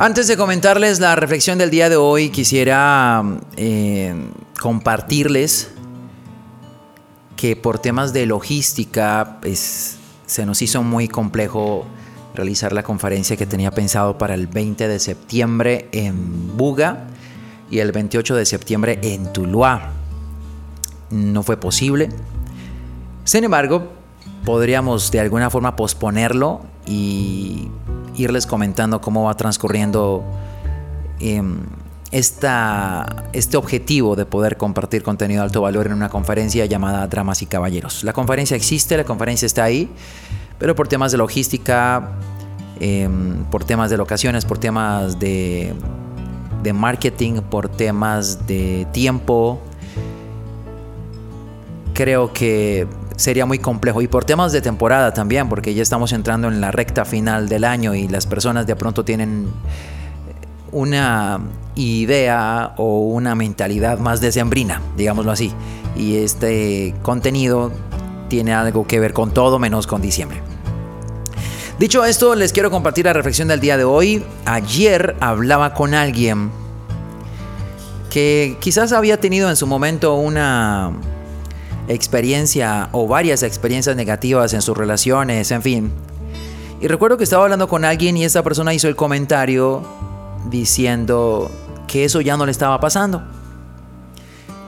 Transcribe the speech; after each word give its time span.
Antes 0.00 0.28
de 0.28 0.36
comentarles 0.36 1.00
la 1.00 1.16
reflexión 1.16 1.58
del 1.58 1.70
día 1.70 1.88
de 1.88 1.96
hoy, 1.96 2.30
quisiera 2.30 3.24
eh, 3.56 4.14
compartirles 4.60 5.72
que 7.34 7.56
por 7.56 7.80
temas 7.80 8.12
de 8.12 8.24
logística 8.24 9.38
pues, 9.40 9.96
se 10.24 10.46
nos 10.46 10.62
hizo 10.62 10.84
muy 10.84 11.08
complejo 11.08 11.84
realizar 12.32 12.72
la 12.72 12.84
conferencia 12.84 13.36
que 13.36 13.44
tenía 13.44 13.72
pensado 13.72 14.18
para 14.18 14.34
el 14.34 14.46
20 14.46 14.86
de 14.86 15.00
septiembre 15.00 15.88
en 15.90 16.56
Buga 16.56 17.08
y 17.68 17.80
el 17.80 17.90
28 17.90 18.36
de 18.36 18.46
septiembre 18.46 19.00
en 19.02 19.32
Tuluá. 19.32 19.90
No 21.10 21.42
fue 21.42 21.56
posible. 21.56 22.08
Sin 23.24 23.42
embargo, 23.42 23.90
podríamos 24.44 25.10
de 25.10 25.18
alguna 25.18 25.50
forma 25.50 25.74
posponerlo 25.74 26.60
y 26.86 27.68
irles 28.18 28.46
comentando 28.46 29.00
cómo 29.00 29.24
va 29.24 29.34
transcurriendo 29.34 30.24
em, 31.20 31.60
este 32.10 33.56
objetivo 33.56 34.16
de 34.16 34.24
poder 34.24 34.56
compartir 34.56 35.02
contenido 35.02 35.42
de 35.42 35.46
alto 35.46 35.60
valor 35.60 35.86
en 35.86 35.92
una 35.92 36.08
conferencia 36.08 36.64
llamada 36.66 37.06
Dramas 37.06 37.42
y 37.42 37.46
Caballeros. 37.46 38.02
La 38.04 38.12
conferencia 38.12 38.56
existe, 38.56 38.96
la 38.96 39.04
conferencia 39.04 39.46
está 39.46 39.64
ahí, 39.64 39.90
pero 40.58 40.74
por 40.74 40.88
temas 40.88 41.12
de 41.12 41.18
logística, 41.18 42.12
em, 42.80 43.44
por 43.50 43.64
temas 43.64 43.90
de 43.90 43.96
locaciones, 43.96 44.44
por 44.44 44.58
temas 44.58 45.18
de, 45.18 45.74
de 46.62 46.72
marketing, 46.72 47.42
por 47.42 47.68
temas 47.68 48.46
de 48.46 48.86
tiempo, 48.92 49.60
creo 51.92 52.32
que 52.32 52.86
sería 53.18 53.44
muy 53.44 53.58
complejo. 53.58 54.00
Y 54.00 54.08
por 54.08 54.24
temas 54.24 54.52
de 54.52 54.62
temporada 54.62 55.12
también, 55.12 55.48
porque 55.48 55.74
ya 55.74 55.82
estamos 55.82 56.12
entrando 56.12 56.48
en 56.48 56.60
la 56.60 56.70
recta 56.70 57.04
final 57.04 57.48
del 57.48 57.64
año 57.64 57.94
y 57.94 58.08
las 58.08 58.26
personas 58.26 58.66
de 58.66 58.76
pronto 58.76 59.04
tienen 59.04 59.48
una 60.70 61.40
idea 61.74 62.74
o 62.76 63.00
una 63.00 63.34
mentalidad 63.34 63.98
más 63.98 64.20
decembrina, 64.20 64.80
digámoslo 64.96 65.32
así. 65.32 65.52
Y 65.96 66.16
este 66.16 66.94
contenido 67.02 67.72
tiene 68.28 68.54
algo 68.54 68.86
que 68.86 69.00
ver 69.00 69.12
con 69.12 69.32
todo 69.32 69.58
menos 69.58 69.86
con 69.86 70.00
diciembre. 70.00 70.40
Dicho 71.78 72.04
esto, 72.04 72.34
les 72.34 72.52
quiero 72.52 72.70
compartir 72.70 73.04
la 73.04 73.12
reflexión 73.12 73.48
del 73.48 73.60
día 73.60 73.76
de 73.76 73.84
hoy. 73.84 74.24
Ayer 74.44 75.16
hablaba 75.20 75.74
con 75.74 75.94
alguien 75.94 76.50
que 78.10 78.56
quizás 78.60 78.92
había 78.92 79.18
tenido 79.18 79.50
en 79.50 79.56
su 79.56 79.66
momento 79.66 80.14
una 80.14 80.92
experiencia 81.88 82.88
o 82.92 83.08
varias 83.08 83.42
experiencias 83.42 83.96
negativas 83.96 84.52
en 84.54 84.62
sus 84.62 84.76
relaciones, 84.76 85.50
en 85.50 85.62
fin. 85.62 85.92
Y 86.80 86.86
recuerdo 86.86 87.16
que 87.16 87.24
estaba 87.24 87.42
hablando 87.42 87.66
con 87.68 87.84
alguien 87.84 88.16
y 88.16 88.24
esa 88.24 88.42
persona 88.42 88.72
hizo 88.72 88.86
el 88.88 88.94
comentario 88.94 89.82
diciendo 90.48 91.50
que 91.88 92.04
eso 92.04 92.20
ya 92.20 92.36
no 92.36 92.46
le 92.46 92.52
estaba 92.52 92.78
pasando. 92.78 93.22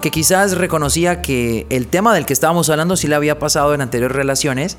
Que 0.02 0.10
quizás 0.10 0.56
reconocía 0.56 1.22
que 1.22 1.66
el 1.68 1.86
tema 1.86 2.14
del 2.14 2.26
que 2.26 2.32
estábamos 2.32 2.68
hablando 2.70 2.96
sí 2.96 3.06
le 3.06 3.14
había 3.14 3.38
pasado 3.38 3.74
en 3.74 3.82
anteriores 3.82 4.16
relaciones, 4.16 4.78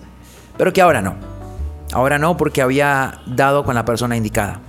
pero 0.57 0.74
que 0.74 0.81
ahora 0.81 1.01
no. 1.01 1.16
Ahora 1.94 2.18
no 2.18 2.38
porque 2.38 2.62
había 2.62 3.22
dado 3.28 3.63
con 3.63 3.75
la 3.75 3.85
persona 3.85 4.18
indicada. 4.18 4.59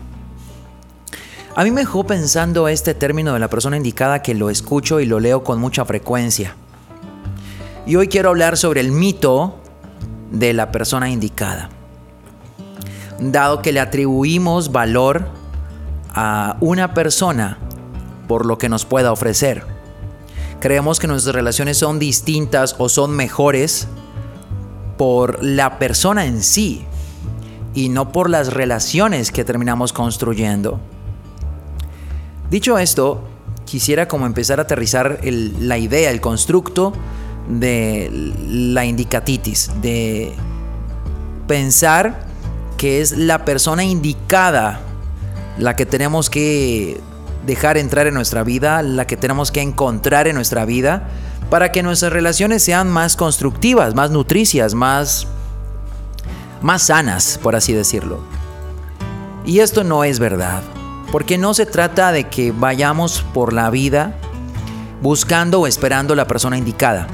A 1.54 1.64
mí 1.64 1.70
me 1.70 1.82
dejó 1.82 2.04
pensando 2.04 2.68
este 2.68 2.94
término 2.94 3.32
de 3.32 3.38
la 3.38 3.48
persona 3.48 3.76
indicada 3.76 4.22
que 4.22 4.34
lo 4.34 4.50
escucho 4.50 5.00
y 5.00 5.06
lo 5.06 5.20
leo 5.20 5.42
con 5.42 5.58
mucha 5.58 5.84
frecuencia. 5.84 6.56
Y 7.84 7.96
hoy 7.96 8.06
quiero 8.06 8.28
hablar 8.28 8.56
sobre 8.56 8.80
el 8.80 8.92
mito 8.92 9.58
de 10.30 10.52
la 10.52 10.70
persona 10.70 11.10
indicada. 11.10 11.68
Dado 13.18 13.60
que 13.60 13.72
le 13.72 13.80
atribuimos 13.80 14.70
valor 14.70 15.26
a 16.14 16.56
una 16.60 16.94
persona 16.94 17.58
por 18.28 18.46
lo 18.46 18.56
que 18.56 18.68
nos 18.68 18.84
pueda 18.84 19.10
ofrecer. 19.10 19.64
Creemos 20.60 21.00
que 21.00 21.08
nuestras 21.08 21.34
relaciones 21.34 21.76
son 21.76 21.98
distintas 21.98 22.76
o 22.78 22.88
son 22.88 23.10
mejores 23.16 23.88
por 24.96 25.42
la 25.42 25.80
persona 25.80 26.24
en 26.24 26.40
sí 26.42 26.84
y 27.74 27.88
no 27.88 28.12
por 28.12 28.30
las 28.30 28.52
relaciones 28.52 29.32
que 29.32 29.44
terminamos 29.44 29.92
construyendo. 29.92 30.78
Dicho 32.48 32.78
esto, 32.78 33.24
quisiera 33.64 34.06
como 34.06 34.26
empezar 34.26 34.60
a 34.60 34.64
aterrizar 34.64 35.18
la 35.24 35.78
idea, 35.78 36.10
el 36.10 36.20
constructo 36.20 36.92
de 37.48 38.10
la 38.48 38.84
indicatitis, 38.84 39.70
de 39.80 40.32
pensar 41.46 42.24
que 42.76 43.00
es 43.00 43.16
la 43.16 43.44
persona 43.44 43.84
indicada 43.84 44.80
la 45.58 45.76
que 45.76 45.86
tenemos 45.86 46.30
que 46.30 47.00
dejar 47.46 47.76
entrar 47.76 48.06
en 48.06 48.14
nuestra 48.14 48.42
vida, 48.42 48.82
la 48.82 49.06
que 49.06 49.16
tenemos 49.16 49.50
que 49.50 49.60
encontrar 49.60 50.28
en 50.28 50.34
nuestra 50.34 50.64
vida, 50.64 51.08
para 51.50 51.72
que 51.72 51.82
nuestras 51.82 52.12
relaciones 52.12 52.62
sean 52.62 52.88
más 52.88 53.16
constructivas, 53.16 53.94
más 53.94 54.10
nutricias, 54.10 54.74
más, 54.74 55.26
más 56.62 56.84
sanas, 56.84 57.38
por 57.42 57.56
así 57.56 57.72
decirlo. 57.72 58.20
Y 59.44 59.58
esto 59.58 59.84
no 59.84 60.04
es 60.04 60.18
verdad, 60.18 60.62
porque 61.10 61.36
no 61.36 61.52
se 61.52 61.66
trata 61.66 62.12
de 62.12 62.28
que 62.28 62.52
vayamos 62.52 63.24
por 63.34 63.52
la 63.52 63.68
vida 63.70 64.14
buscando 65.02 65.60
o 65.60 65.66
esperando 65.66 66.14
la 66.14 66.26
persona 66.26 66.56
indicada. 66.56 67.06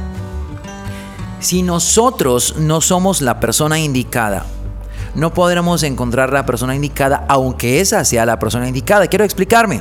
Si 1.41 1.63
nosotros 1.63 2.57
no 2.59 2.81
somos 2.81 3.21
la 3.21 3.39
persona 3.39 3.79
indicada, 3.79 4.45
no 5.15 5.33
podremos 5.33 5.85
encontrar 5.85 6.33
la 6.33 6.45
persona 6.45 6.75
indicada 6.75 7.25
aunque 7.29 7.81
esa 7.81 8.05
sea 8.05 8.27
la 8.27 8.39
persona 8.39 8.67
indicada. 8.67 9.07
Quiero 9.07 9.25
explicarme. 9.25 9.81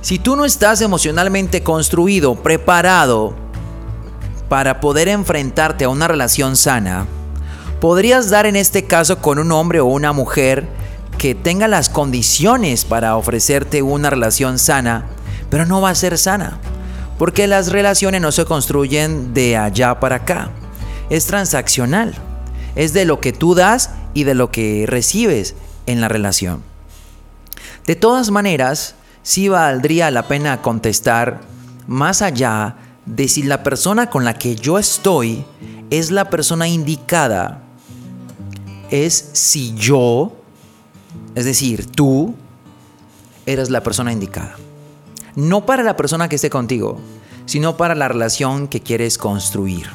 Si 0.00 0.18
tú 0.18 0.36
no 0.36 0.44
estás 0.44 0.80
emocionalmente 0.80 1.62
construido, 1.62 2.34
preparado 2.36 3.34
para 4.48 4.80
poder 4.80 5.08
enfrentarte 5.08 5.84
a 5.84 5.88
una 5.88 6.08
relación 6.08 6.56
sana, 6.56 7.06
podrías 7.80 8.30
dar 8.30 8.46
en 8.46 8.56
este 8.56 8.84
caso 8.84 9.18
con 9.18 9.38
un 9.38 9.52
hombre 9.52 9.80
o 9.80 9.86
una 9.86 10.12
mujer 10.12 10.68
que 11.18 11.34
tenga 11.34 11.66
las 11.66 11.88
condiciones 11.88 12.84
para 12.84 13.16
ofrecerte 13.16 13.82
una 13.82 14.10
relación 14.10 14.58
sana, 14.58 15.06
pero 15.50 15.66
no 15.66 15.80
va 15.80 15.90
a 15.90 15.94
ser 15.94 16.18
sana. 16.18 16.58
Porque 17.18 17.46
las 17.46 17.72
relaciones 17.72 18.20
no 18.20 18.30
se 18.30 18.44
construyen 18.44 19.32
de 19.32 19.56
allá 19.56 20.00
para 20.00 20.16
acá. 20.16 20.50
Es 21.08 21.26
transaccional. 21.26 22.14
Es 22.74 22.92
de 22.92 23.04
lo 23.04 23.20
que 23.20 23.32
tú 23.32 23.54
das 23.54 23.90
y 24.12 24.24
de 24.24 24.34
lo 24.34 24.50
que 24.50 24.84
recibes 24.86 25.54
en 25.86 26.00
la 26.00 26.08
relación. 26.08 26.62
De 27.86 27.96
todas 27.96 28.30
maneras, 28.30 28.96
sí 29.22 29.48
valdría 29.48 30.10
la 30.10 30.28
pena 30.28 30.60
contestar 30.60 31.40
más 31.86 32.20
allá 32.20 32.76
de 33.06 33.28
si 33.28 33.44
la 33.44 33.62
persona 33.62 34.10
con 34.10 34.24
la 34.24 34.34
que 34.34 34.56
yo 34.56 34.78
estoy 34.78 35.44
es 35.90 36.10
la 36.10 36.28
persona 36.28 36.68
indicada. 36.68 37.62
Es 38.90 39.30
si 39.32 39.74
yo, 39.74 40.36
es 41.34 41.44
decir, 41.44 41.86
tú, 41.86 42.34
eres 43.46 43.70
la 43.70 43.82
persona 43.82 44.12
indicada 44.12 44.56
no 45.36 45.64
para 45.64 45.82
la 45.82 45.96
persona 45.96 46.28
que 46.28 46.36
esté 46.36 46.50
contigo, 46.50 46.98
sino 47.44 47.76
para 47.76 47.94
la 47.94 48.08
relación 48.08 48.66
que 48.66 48.80
quieres 48.80 49.18
construir. 49.18 49.86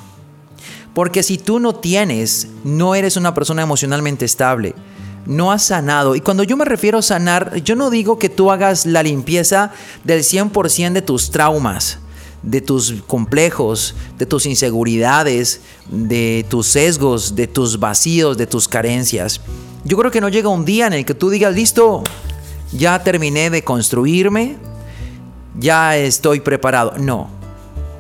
Porque 0.94 1.24
si 1.24 1.38
tú 1.38 1.60
no 1.60 1.76
tienes, 1.76 2.48
no 2.64 2.96
eres 2.96 3.18
una 3.18 3.34
persona 3.34 3.62
emocionalmente 3.62 4.26
estable, 4.26 4.76
no 5.26 5.52
has 5.52 5.64
sanado. 5.64 6.16
Y 6.16 6.22
cuando 6.22 6.44
yo 6.44 6.58
me 6.58 6.66
refiero 6.66 6.98
a 7.00 7.02
sanar, 7.02 7.62
yo 7.64 7.76
no 7.76 7.90
digo 7.90 8.20
que 8.20 8.30
tú 8.30 8.52
hagas 8.52 8.86
la 8.86 9.04
limpieza 9.04 9.72
del 10.04 10.24
100% 10.24 10.94
de 10.94 11.02
tus 11.02 11.32
traumas, 11.32 12.00
de 12.44 12.62
tus 12.62 12.96
complejos, 13.08 13.96
de 14.18 14.26
tus 14.26 14.46
inseguridades, 14.46 15.62
de 15.90 16.46
tus 16.50 16.68
sesgos, 16.68 17.36
de 17.36 17.48
tus 17.48 17.80
vacíos, 17.80 18.38
de 18.38 18.48
tus 18.48 18.68
carencias. 18.68 19.42
Yo 19.84 19.98
creo 19.98 20.12
que 20.12 20.22
no 20.22 20.30
llega 20.30 20.50
un 20.50 20.66
día 20.66 20.88
en 20.88 20.94
el 20.94 21.06
que 21.06 21.14
tú 21.14 21.30
digas, 21.30 21.56
listo, 21.56 22.04
ya 22.72 23.02
terminé 23.04 23.50
de 23.50 23.64
construirme, 23.64 24.58
ya 25.58 25.98
estoy 25.98 26.40
preparado. 26.40 26.94
No. 26.98 27.30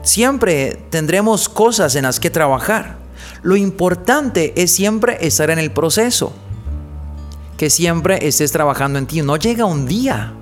Siempre 0.03 0.81
tendremos 0.89 1.49
cosas 1.49 1.95
en 1.95 2.03
las 2.03 2.19
que 2.19 2.29
trabajar. 2.29 2.97
Lo 3.43 3.55
importante 3.55 4.53
es 4.55 4.73
siempre 4.73 5.17
estar 5.25 5.49
en 5.49 5.59
el 5.59 5.71
proceso. 5.71 6.33
Que 7.57 7.69
siempre 7.69 8.27
estés 8.27 8.51
trabajando 8.51 8.99
en 8.99 9.05
ti. 9.05 9.21
No 9.21 9.37
llega 9.37 9.65
un 9.65 9.85
día 9.85 10.33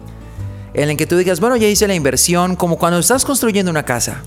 en 0.73 0.89
el 0.89 0.97
que 0.97 1.07
tú 1.07 1.17
digas, 1.17 1.39
bueno, 1.39 1.55
ya 1.55 1.67
hice 1.67 1.87
la 1.87 1.95
inversión, 1.95 2.55
como 2.55 2.77
cuando 2.77 2.99
estás 2.99 3.25
construyendo 3.25 3.71
una 3.71 3.83
casa. 3.83 4.21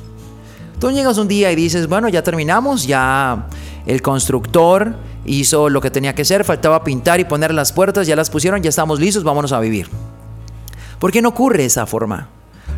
Tú 0.78 0.90
llegas 0.90 1.16
un 1.18 1.28
día 1.28 1.52
y 1.52 1.56
dices, 1.56 1.86
bueno, 1.88 2.08
ya 2.08 2.22
terminamos, 2.22 2.86
ya 2.86 3.46
el 3.86 4.02
constructor 4.02 4.96
hizo 5.24 5.68
lo 5.68 5.80
que 5.80 5.90
tenía 5.90 6.14
que 6.14 6.22
hacer, 6.22 6.44
faltaba 6.44 6.82
pintar 6.82 7.20
y 7.20 7.24
poner 7.24 7.54
las 7.54 7.72
puertas, 7.72 8.06
ya 8.06 8.16
las 8.16 8.30
pusieron, 8.30 8.60
ya 8.62 8.68
estamos 8.68 8.98
listos, 8.98 9.22
vámonos 9.22 9.52
a 9.52 9.60
vivir. 9.60 9.88
¿Por 10.98 11.12
qué 11.12 11.22
no 11.22 11.28
ocurre 11.28 11.64
esa 11.64 11.86
forma? 11.86 12.28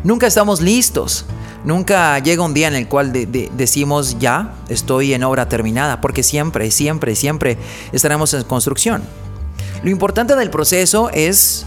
Nunca 0.03 0.27
estamos 0.27 0.61
listos. 0.61 1.25
Nunca 1.65 2.19
llega 2.19 2.43
un 2.43 2.53
día 2.53 2.67
en 2.67 2.75
el 2.75 2.87
cual 2.87 3.11
decimos 3.11 4.19
ya 4.19 4.53
estoy 4.69 5.15
en 5.15 5.23
obra 5.23 5.49
terminada, 5.49 5.99
porque 5.99 6.21
siempre, 6.21 6.69
siempre, 6.69 7.15
siempre 7.15 7.57
estaremos 7.91 8.35
en 8.35 8.43
construcción. 8.43 9.01
Lo 9.81 9.89
importante 9.89 10.35
del 10.35 10.51
proceso 10.51 11.09
es 11.09 11.65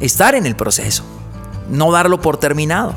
estar 0.00 0.34
en 0.34 0.46
el 0.46 0.56
proceso, 0.56 1.04
no 1.70 1.92
darlo 1.92 2.20
por 2.20 2.38
terminado, 2.38 2.92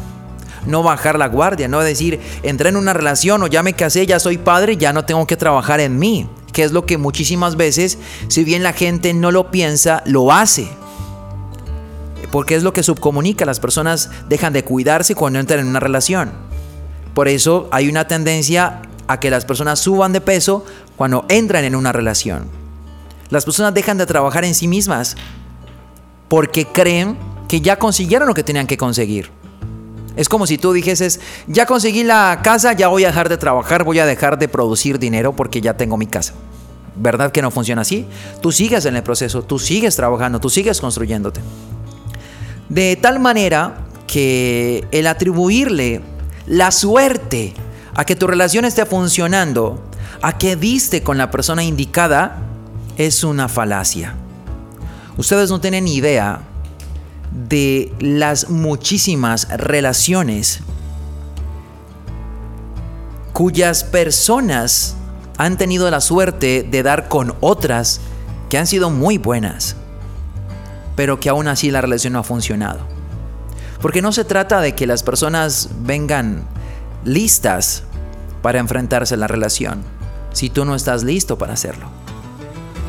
no 0.65 0.81
bajar 0.81 1.19
la 1.19 1.27
guardia, 1.27 1.67
no 1.67 1.81
decir 1.81 2.19
entré 2.41 2.69
en 2.69 2.77
una 2.77 2.93
relación 2.93 3.43
o 3.43 3.47
ya 3.47 3.61
me 3.61 3.73
casé, 3.73 4.07
ya 4.07 4.19
soy 4.19 4.39
padre, 4.39 4.75
ya 4.75 4.91
no 4.91 5.05
tengo 5.05 5.27
que 5.27 5.37
trabajar 5.37 5.79
en 5.79 5.99
mí, 5.99 6.27
que 6.51 6.63
es 6.63 6.71
lo 6.71 6.87
que 6.87 6.97
muchísimas 6.97 7.57
veces, 7.57 7.99
si 8.27 8.43
bien 8.43 8.63
la 8.63 8.73
gente 8.73 9.13
no 9.13 9.31
lo 9.31 9.51
piensa, 9.51 10.01
lo 10.07 10.31
hace 10.31 10.67
porque 12.31 12.55
es 12.55 12.63
lo 12.63 12.73
que 12.73 12.83
subcomunica. 12.83 13.45
Las 13.45 13.59
personas 13.59 14.09
dejan 14.27 14.53
de 14.53 14.63
cuidarse 14.63 15.15
cuando 15.15 15.39
entran 15.39 15.61
en 15.61 15.67
una 15.67 15.79
relación. 15.79 16.31
Por 17.13 17.27
eso 17.27 17.67
hay 17.71 17.89
una 17.89 18.07
tendencia 18.07 18.81
a 19.07 19.19
que 19.19 19.31
las 19.31 19.45
personas 19.45 19.79
suban 19.79 20.13
de 20.13 20.21
peso 20.21 20.63
cuando 20.95 21.25
entran 21.29 21.63
en 21.63 21.75
una 21.75 21.91
relación. 21.91 22.47
Las 23.29 23.45
personas 23.45 23.73
dejan 23.73 23.97
de 23.97 24.05
trabajar 24.05 24.45
en 24.45 24.55
sí 24.55 24.67
mismas 24.67 25.15
porque 26.27 26.65
creen 26.65 27.17
que 27.47 27.61
ya 27.61 27.77
consiguieron 27.77 28.27
lo 28.27 28.33
que 28.33 28.43
tenían 28.43 28.67
que 28.67 28.77
conseguir. 28.77 29.31
Es 30.15 30.29
como 30.29 30.45
si 30.45 30.57
tú 30.57 30.73
dijeses, 30.73 31.19
ya 31.47 31.65
conseguí 31.65 32.03
la 32.03 32.41
casa, 32.43 32.73
ya 32.73 32.87
voy 32.87 33.03
a 33.05 33.07
dejar 33.07 33.29
de 33.29 33.37
trabajar, 33.37 33.83
voy 33.83 33.99
a 33.99 34.05
dejar 34.05 34.37
de 34.37 34.47
producir 34.47 34.99
dinero 34.99 35.35
porque 35.35 35.61
ya 35.61 35.75
tengo 35.75 35.97
mi 35.97 36.07
casa. 36.07 36.33
¿Verdad 36.95 37.31
que 37.31 37.41
no 37.41 37.51
funciona 37.51 37.83
así? 37.83 38.05
Tú 38.41 38.51
sigues 38.51 38.85
en 38.85 38.95
el 38.95 39.03
proceso, 39.03 39.43
tú 39.43 39.57
sigues 39.57 39.95
trabajando, 39.95 40.39
tú 40.39 40.49
sigues 40.49 40.81
construyéndote. 40.81 41.41
De 42.69 42.95
tal 42.95 43.19
manera 43.19 43.87
que 44.05 44.87
el 44.91 45.07
atribuirle 45.07 46.01
la 46.45 46.71
suerte 46.71 47.53
a 47.95 48.05
que 48.05 48.15
tu 48.15 48.27
relación 48.27 48.63
esté 48.63 48.85
funcionando, 48.85 49.83
a 50.21 50.37
que 50.37 50.55
diste 50.55 51.03
con 51.03 51.17
la 51.17 51.31
persona 51.31 51.63
indicada, 51.63 52.37
es 52.97 53.23
una 53.23 53.47
falacia. 53.47 54.15
Ustedes 55.17 55.49
no 55.49 55.59
tienen 55.59 55.87
idea 55.87 56.41
de 57.31 57.91
las 57.99 58.49
muchísimas 58.49 59.47
relaciones 59.49 60.61
cuyas 63.33 63.83
personas 63.83 64.95
han 65.37 65.57
tenido 65.57 65.89
la 65.89 66.01
suerte 66.01 66.67
de 66.69 66.83
dar 66.83 67.07
con 67.07 67.35
otras 67.39 68.01
que 68.49 68.57
han 68.57 68.67
sido 68.67 68.89
muy 68.89 69.17
buenas 69.17 69.75
pero 70.99 71.17
que 71.17 71.29
aún 71.29 71.47
así 71.47 71.71
la 71.71 71.79
relación 71.79 72.11
no 72.11 72.19
ha 72.19 72.23
funcionado. 72.23 72.81
Porque 73.81 74.01
no 74.01 74.11
se 74.11 74.25
trata 74.25 74.59
de 74.59 74.75
que 74.75 74.85
las 74.85 75.01
personas 75.01 75.69
vengan 75.79 76.43
listas 77.05 77.83
para 78.41 78.59
enfrentarse 78.59 79.13
a 79.13 79.17
la 79.17 79.27
relación, 79.27 79.81
si 80.33 80.49
tú 80.49 80.65
no 80.65 80.75
estás 80.75 81.03
listo 81.03 81.37
para 81.37 81.53
hacerlo. 81.53 81.85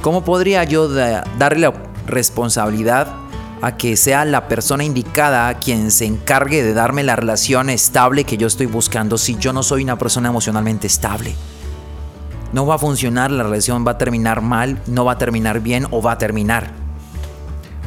¿Cómo 0.02 0.24
podría 0.24 0.64
yo 0.64 0.88
darle 0.88 1.60
la 1.60 1.72
responsabilidad 2.08 3.14
a 3.62 3.76
que 3.76 3.96
sea 3.96 4.24
la 4.24 4.48
persona 4.48 4.82
indicada 4.82 5.54
quien 5.60 5.92
se 5.92 6.06
encargue 6.06 6.64
de 6.64 6.74
darme 6.74 7.04
la 7.04 7.14
relación 7.14 7.70
estable 7.70 8.24
que 8.24 8.38
yo 8.38 8.48
estoy 8.48 8.66
buscando 8.66 9.18
si 9.18 9.36
yo 9.36 9.52
no 9.52 9.62
soy 9.62 9.84
una 9.84 9.98
persona 9.98 10.30
emocionalmente 10.30 10.88
estable? 10.88 11.36
No 12.52 12.66
va 12.66 12.74
a 12.74 12.78
funcionar, 12.78 13.30
la 13.30 13.44
relación 13.44 13.86
va 13.86 13.92
a 13.92 13.98
terminar 13.98 14.40
mal, 14.40 14.82
no 14.88 15.04
va 15.04 15.12
a 15.12 15.18
terminar 15.18 15.60
bien 15.60 15.86
o 15.92 16.02
va 16.02 16.10
a 16.10 16.18
terminar. 16.18 16.79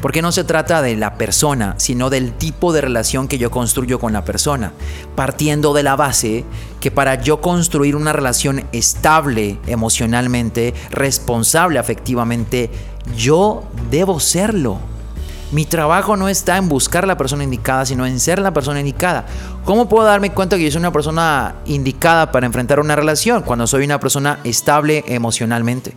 Porque 0.04 0.20
no 0.20 0.32
se 0.32 0.44
trata 0.44 0.82
de 0.82 0.96
la 0.96 1.14
persona, 1.14 1.76
sino 1.78 2.10
del 2.10 2.34
tipo 2.34 2.74
de 2.74 2.82
relación 2.82 3.26
que 3.26 3.38
yo 3.38 3.50
construyo 3.50 3.98
con 3.98 4.12
la 4.12 4.22
persona. 4.22 4.74
Partiendo 5.16 5.72
de 5.72 5.82
la 5.82 5.96
base 5.96 6.44
que 6.78 6.90
para 6.90 7.22
yo 7.22 7.40
construir 7.40 7.96
una 7.96 8.12
relación 8.12 8.66
estable 8.72 9.58
emocionalmente, 9.66 10.74
responsable 10.90 11.78
afectivamente, 11.78 12.68
yo 13.16 13.64
debo 13.90 14.20
serlo. 14.20 14.78
Mi 15.52 15.64
trabajo 15.64 16.18
no 16.18 16.28
está 16.28 16.58
en 16.58 16.68
buscar 16.68 17.06
la 17.06 17.16
persona 17.16 17.44
indicada, 17.44 17.86
sino 17.86 18.04
en 18.04 18.20
ser 18.20 18.40
la 18.40 18.52
persona 18.52 18.80
indicada. 18.80 19.24
¿Cómo 19.64 19.88
puedo 19.88 20.04
darme 20.04 20.32
cuenta 20.32 20.58
que 20.58 20.64
yo 20.64 20.70
soy 20.70 20.80
una 20.80 20.92
persona 20.92 21.54
indicada 21.64 22.30
para 22.30 22.44
enfrentar 22.44 22.78
una 22.78 22.94
relación? 22.94 23.40
Cuando 23.40 23.66
soy 23.66 23.86
una 23.86 24.00
persona 24.00 24.38
estable 24.44 25.02
emocionalmente. 25.06 25.94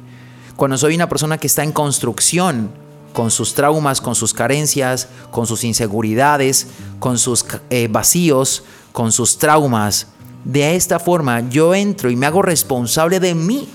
Cuando 0.56 0.77
soy 0.77 0.95
una 0.95 1.09
persona 1.09 1.38
que 1.38 1.48
está 1.48 1.65
en 1.65 1.74
construcción 1.74 2.87
con 3.18 3.31
sus 3.31 3.56
traumas, 3.56 4.00
con 4.00 4.14
sus 4.14 4.31
carencias, 4.31 5.08
con 5.31 5.48
sus 5.48 5.64
inseguridades, 5.64 6.68
con 7.00 7.18
sus 7.18 7.44
eh, 7.72 7.88
vacíos, 7.90 8.64
con 8.92 9.12
sus 9.12 9.40
traumas. 9.40 10.10
De 10.44 10.75
esta 10.75 11.00
forma 11.00 11.50
yo 11.50 11.74
entro 11.74 12.12
y 12.12 12.16
me 12.16 12.28
hago 12.28 12.44
responsable 12.44 13.19
de 13.19 13.34
mí. 13.34 13.68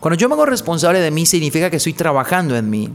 Cuando 0.00 0.18
yo 0.18 0.28
me 0.28 0.34
hago 0.34 0.46
responsable 0.46 0.98
de 0.98 1.12
mí 1.12 1.26
significa 1.26 1.70
que 1.70 1.76
estoy 1.76 1.92
trabajando 1.92 2.56
en 2.56 2.68
mí, 2.68 2.92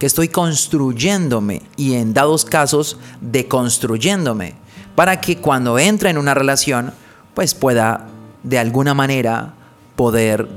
que 0.00 0.06
estoy 0.06 0.26
construyéndome 0.26 1.62
y 1.76 1.94
en 1.94 2.12
dados 2.12 2.44
casos 2.44 2.98
deconstruyéndome 3.20 4.56
para 4.96 5.20
que 5.20 5.38
cuando 5.38 5.78
entre 5.78 6.10
en 6.10 6.18
una 6.18 6.34
relación 6.34 6.92
pues 7.34 7.54
pueda 7.54 8.08
de 8.42 8.58
alguna 8.58 8.94
manera 8.94 9.54
poder 9.94 10.48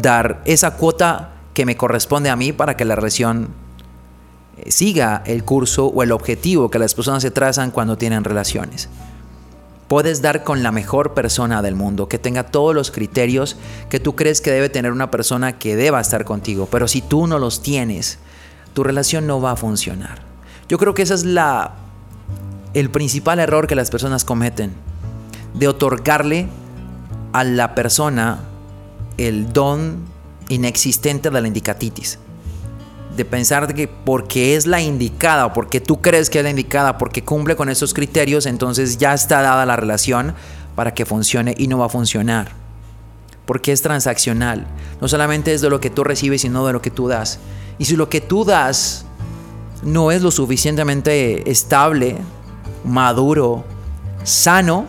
dar 0.00 0.40
esa 0.44 0.76
cuota 0.76 1.32
que 1.52 1.66
me 1.66 1.76
corresponde 1.76 2.30
a 2.30 2.36
mí 2.36 2.52
para 2.52 2.76
que 2.76 2.84
la 2.84 2.94
relación 2.94 3.60
siga 4.68 5.22
el 5.26 5.44
curso 5.44 5.86
o 5.86 6.02
el 6.02 6.12
objetivo 6.12 6.70
que 6.70 6.78
las 6.78 6.94
personas 6.94 7.22
se 7.22 7.30
trazan 7.30 7.70
cuando 7.70 7.96
tienen 7.96 8.24
relaciones. 8.24 8.88
Puedes 9.88 10.22
dar 10.22 10.44
con 10.44 10.62
la 10.62 10.72
mejor 10.72 11.12
persona 11.12 11.60
del 11.60 11.74
mundo, 11.74 12.08
que 12.08 12.18
tenga 12.18 12.44
todos 12.44 12.74
los 12.74 12.90
criterios 12.90 13.56
que 13.90 14.00
tú 14.00 14.14
crees 14.14 14.40
que 14.40 14.50
debe 14.50 14.68
tener 14.68 14.92
una 14.92 15.10
persona 15.10 15.58
que 15.58 15.76
deba 15.76 16.00
estar 16.00 16.24
contigo, 16.24 16.66
pero 16.70 16.88
si 16.88 17.02
tú 17.02 17.26
no 17.26 17.38
los 17.38 17.62
tienes, 17.62 18.18
tu 18.72 18.84
relación 18.84 19.26
no 19.26 19.40
va 19.40 19.52
a 19.52 19.56
funcionar. 19.56 20.22
Yo 20.68 20.78
creo 20.78 20.94
que 20.94 21.02
ese 21.02 21.14
es 21.14 21.24
la 21.24 21.74
el 22.72 22.88
principal 22.88 23.38
error 23.38 23.66
que 23.66 23.74
las 23.74 23.90
personas 23.90 24.24
cometen, 24.24 24.72
de 25.52 25.68
otorgarle 25.68 26.48
a 27.34 27.44
la 27.44 27.74
persona 27.74 28.40
el 29.18 29.52
don 29.52 29.98
inexistente 30.48 31.28
de 31.28 31.38
la 31.38 31.46
indicatitis 31.46 32.18
de 33.16 33.24
pensar 33.24 33.72
que 33.74 33.88
porque 33.88 34.56
es 34.56 34.66
la 34.66 34.80
indicada 34.80 35.52
porque 35.52 35.80
tú 35.80 36.00
crees 36.00 36.30
que 36.30 36.38
es 36.38 36.44
la 36.44 36.50
indicada, 36.50 36.98
porque 36.98 37.24
cumple 37.24 37.56
con 37.56 37.68
esos 37.68 37.94
criterios, 37.94 38.46
entonces 38.46 38.98
ya 38.98 39.14
está 39.14 39.42
dada 39.42 39.66
la 39.66 39.76
relación 39.76 40.34
para 40.74 40.94
que 40.94 41.04
funcione 41.04 41.54
y 41.56 41.68
no 41.68 41.78
va 41.78 41.86
a 41.86 41.90
funcionar. 41.90 42.52
Porque 43.44 43.72
es 43.72 43.82
transaccional. 43.82 44.66
No 45.00 45.08
solamente 45.08 45.52
es 45.52 45.60
de 45.60 45.68
lo 45.68 45.80
que 45.80 45.90
tú 45.90 46.04
recibes, 46.04 46.42
sino 46.42 46.66
de 46.66 46.72
lo 46.72 46.80
que 46.80 46.90
tú 46.90 47.08
das. 47.08 47.38
Y 47.78 47.84
si 47.84 47.96
lo 47.96 48.08
que 48.08 48.20
tú 48.20 48.44
das 48.44 49.04
no 49.82 50.12
es 50.12 50.22
lo 50.22 50.30
suficientemente 50.30 51.50
estable, 51.50 52.16
maduro, 52.84 53.64
sano, 54.22 54.86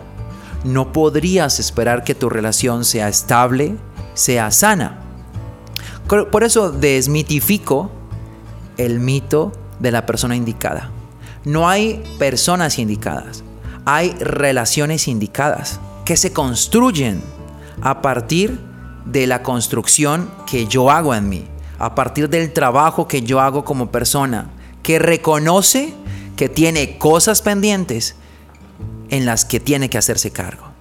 no 0.63 0.93
podrías 0.93 1.59
esperar 1.59 2.03
que 2.03 2.15
tu 2.15 2.29
relación 2.29 2.85
sea 2.85 3.09
estable, 3.09 3.75
sea 4.13 4.51
sana. 4.51 4.99
Por 6.07 6.43
eso 6.43 6.71
desmitifico 6.71 7.89
el 8.77 8.99
mito 8.99 9.51
de 9.79 9.91
la 9.91 10.05
persona 10.05 10.35
indicada. 10.35 10.89
No 11.45 11.67
hay 11.67 12.03
personas 12.19 12.79
indicadas, 12.79 13.43
hay 13.85 14.11
relaciones 14.19 15.07
indicadas 15.07 15.79
que 16.05 16.17
se 16.17 16.31
construyen 16.33 17.21
a 17.81 18.01
partir 18.01 18.59
de 19.05 19.27
la 19.27 19.43
construcción 19.43 20.29
que 20.45 20.67
yo 20.67 20.89
hago 20.89 21.13
en 21.13 21.27
mí, 21.27 21.45
a 21.79 21.95
partir 21.95 22.29
del 22.29 22.53
trabajo 22.53 23.07
que 23.07 23.21
yo 23.21 23.41
hago 23.41 23.65
como 23.65 23.91
persona, 23.91 24.49
que 24.81 24.99
reconoce 24.99 25.93
que 26.35 26.49
tiene 26.49 26.97
cosas 26.97 27.41
pendientes 27.41 28.15
en 29.09 29.25
las 29.25 29.45
que 29.45 29.59
tiene 29.59 29.89
que 29.89 29.97
hacerse 29.97 30.31
cargo. 30.31 30.72